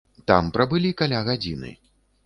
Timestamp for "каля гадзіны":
1.03-1.79